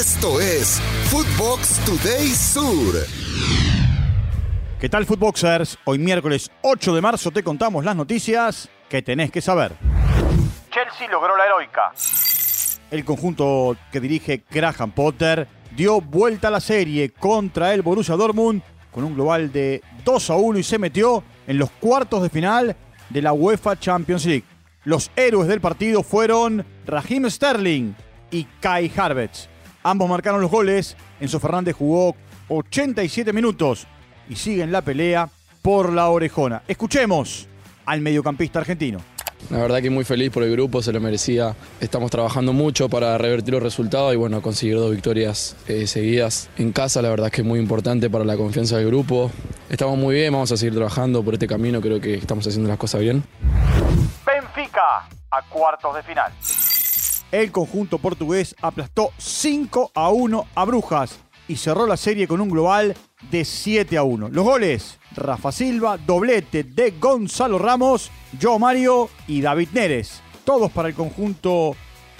[0.00, 0.80] Esto es
[1.10, 2.94] Footbox Today Sur.
[4.80, 5.78] ¿Qué tal, Footboxers?
[5.84, 9.72] Hoy miércoles 8 de marzo te contamos las noticias que tenés que saber.
[10.70, 11.92] Chelsea logró la heroica.
[12.90, 15.46] El conjunto que dirige Graham Potter
[15.76, 20.36] dio vuelta a la serie contra el Borussia Dortmund con un global de 2 a
[20.36, 22.74] 1 y se metió en los cuartos de final
[23.10, 24.46] de la UEFA Champions League.
[24.84, 27.92] Los héroes del partido fueron Raheem Sterling
[28.30, 29.50] y Kai Havertz.
[29.82, 30.96] Ambos marcaron los goles.
[31.20, 32.14] Enzo Fernández jugó
[32.48, 33.86] 87 minutos
[34.28, 35.28] y sigue en la pelea
[35.62, 36.62] por la orejona.
[36.68, 37.48] Escuchemos
[37.86, 38.98] al mediocampista argentino.
[39.48, 41.56] La verdad que muy feliz por el grupo, se lo merecía.
[41.80, 46.72] Estamos trabajando mucho para revertir los resultados y bueno, conseguir dos victorias eh, seguidas en
[46.72, 49.30] casa, la verdad que es muy importante para la confianza del grupo.
[49.68, 52.78] Estamos muy bien, vamos a seguir trabajando por este camino, creo que estamos haciendo las
[52.78, 53.24] cosas bien.
[54.26, 56.32] Benfica a cuartos de final.
[57.32, 62.50] El conjunto portugués aplastó 5 a 1 a Brujas y cerró la serie con un
[62.50, 62.96] global
[63.30, 64.30] de 7 a 1.
[64.30, 70.22] Los goles, Rafa Silva, doblete de Gonzalo Ramos, Joe Mario y David Neres.
[70.44, 71.76] Todos para el conjunto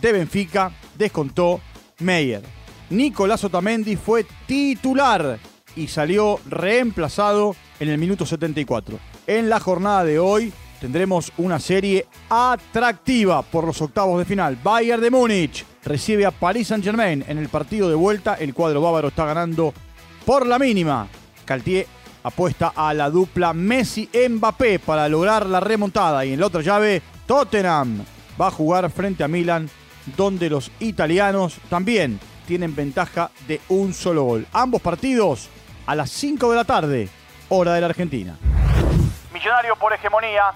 [0.00, 1.60] de Benfica, descontó
[1.98, 2.42] Meyer.
[2.90, 5.38] Nicolás Otamendi fue titular
[5.74, 8.98] y salió reemplazado en el minuto 74.
[9.26, 14.58] En la jornada de hoy tendremos una serie atractiva por los octavos de final.
[14.60, 18.34] Bayern de Múnich recibe a Paris Saint-Germain en el partido de vuelta.
[18.34, 19.72] El cuadro bávaro está ganando
[20.26, 21.06] por la mínima.
[21.44, 21.86] Caltier
[22.24, 26.24] apuesta a la dupla Messi-Mbappé para lograr la remontada.
[26.24, 28.04] Y en la otra llave, Tottenham
[28.40, 29.70] va a jugar frente a Milan,
[30.16, 34.46] donde los italianos también tienen ventaja de un solo gol.
[34.52, 35.48] Ambos partidos
[35.86, 37.08] a las 5 de la tarde,
[37.50, 38.36] hora de la Argentina.
[39.32, 40.52] Millonario por hegemonía.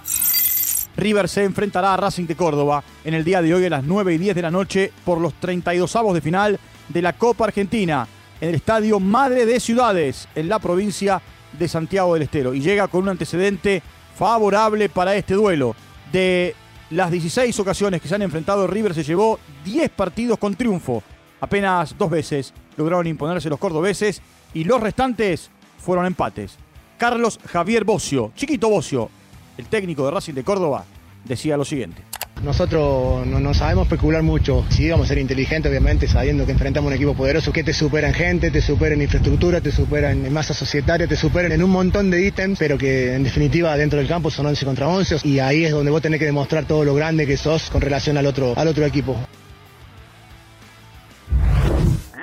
[0.96, 4.14] River se enfrentará a Racing de Córdoba en el día de hoy a las 9
[4.14, 8.08] y 10 de la noche por los 32 avos de final de la Copa Argentina
[8.40, 11.20] en el Estadio Madre de Ciudades en la provincia
[11.58, 13.82] de Santiago del Estero y llega con un antecedente
[14.16, 15.74] favorable para este duelo.
[16.12, 16.54] De
[16.90, 21.02] las 16 ocasiones que se han enfrentado, River se llevó 10 partidos con triunfo.
[21.40, 24.22] Apenas dos veces lograron imponerse los cordobeses
[24.54, 26.56] y los restantes fueron empates.
[26.96, 29.10] Carlos Javier Bocio, chiquito Bocio,
[29.58, 30.84] el técnico de Racing de Córdoba,
[31.24, 32.02] decía lo siguiente.
[32.42, 34.64] Nosotros no, no, sabemos especular mucho.
[34.68, 38.08] Si vamos a ser inteligentes, obviamente, sabiendo que enfrentamos un equipo poderoso que te supera
[38.08, 41.70] en gente, te supera en infraestructura, te supera en masa societaria, te supera en un
[41.70, 45.38] montón de ítems, pero que en definitiva dentro del campo son 11 contra 11 y
[45.38, 48.26] ahí es donde vos tenés que demostrar todo lo grande que sos con relación al
[48.26, 49.16] otro, al otro equipo.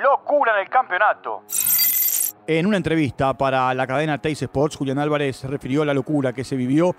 [0.00, 1.42] Locura en el campeonato.
[2.46, 6.32] En una entrevista para la cadena Teis Sports, Julián Álvarez se refirió a la locura
[6.32, 6.94] que se vivió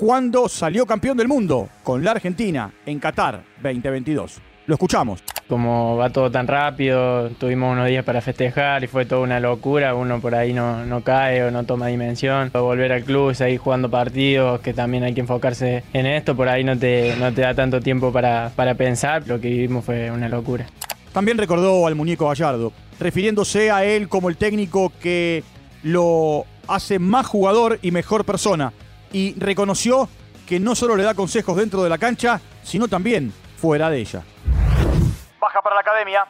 [0.00, 4.40] cuando salió campeón del mundo con la Argentina en Qatar 2022.
[4.64, 5.22] Lo escuchamos.
[5.46, 9.94] Como va todo tan rápido, tuvimos unos días para festejar y fue toda una locura,
[9.94, 12.50] uno por ahí no, no cae o no toma dimensión.
[12.50, 16.64] Volver al club, seguir jugando partidos, que también hay que enfocarse en esto, por ahí
[16.64, 20.30] no te, no te da tanto tiempo para, para pensar, lo que vivimos fue una
[20.30, 20.64] locura.
[21.12, 25.44] También recordó al muñeco Gallardo, refiriéndose a él como el técnico que
[25.82, 28.72] lo hace más jugador y mejor persona.
[29.12, 30.08] Y reconoció
[30.46, 34.22] que no solo le da consejos dentro de la cancha, sino también fuera de ella.
[35.40, 36.26] Baja para la academia.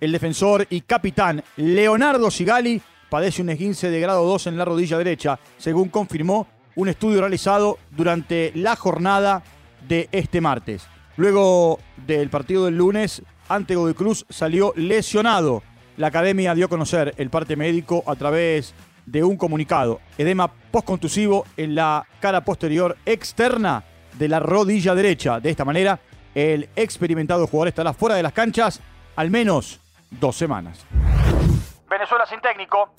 [0.00, 4.98] El defensor y capitán Leonardo Sigali padece un esguince de grado 2 en la rodilla
[4.98, 9.42] derecha, según confirmó un estudio realizado durante la jornada
[9.88, 10.86] de este martes.
[11.16, 15.62] Luego del partido del lunes, ante Godoy Cruz salió lesionado.
[15.96, 18.74] La academia dio a conocer el parte médico a través
[19.06, 20.00] de un comunicado.
[20.18, 23.84] Edema postcontusivo en la cara posterior externa
[24.18, 25.40] de la rodilla derecha.
[25.40, 26.00] De esta manera,
[26.34, 28.80] el experimentado jugador estará fuera de las canchas
[29.14, 29.80] al menos
[30.10, 30.84] dos semanas.
[31.88, 32.92] Venezuela sin técnico.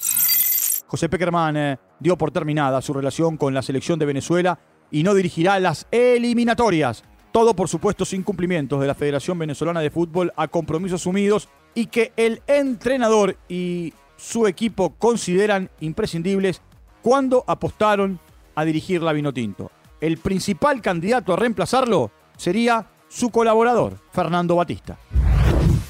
[0.88, 4.58] José Peckerman eh, dio por terminada su relación con la selección de Venezuela
[4.90, 7.04] y no dirigirá las eliminatorias.
[7.32, 11.88] Todo, por supuesto, sin cumplimientos de la Federación Venezolana de Fútbol a compromisos sumidos y
[11.88, 16.62] que el entrenador y su equipo consideran imprescindibles
[17.02, 18.20] cuando apostaron
[18.56, 19.72] a dirigir la Vinotinto.
[20.02, 24.98] El principal candidato a reemplazarlo sería su colaborador, Fernando Batista.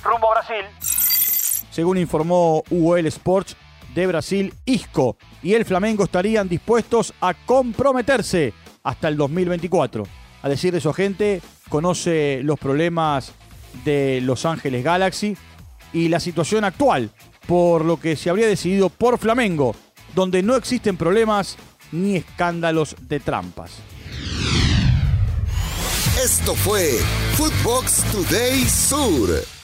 [0.04, 0.66] Rumbo a Brasil.
[1.72, 3.56] Según informó UOL Sports
[3.94, 8.54] de Brasil, Isco y el Flamengo estarían dispuestos a comprometerse
[8.84, 10.04] hasta el 2024.
[10.44, 13.34] A decir de su agente, conoce los problemas
[13.84, 15.36] de Los Ángeles Galaxy
[15.94, 17.12] y la situación actual,
[17.48, 19.76] por lo que se habría decidido por Flamengo,
[20.14, 21.58] donde no existen problemas
[21.92, 23.72] ni escándalos de trampas.
[26.24, 27.00] Esto fue
[27.36, 29.57] Footbox Today Sur.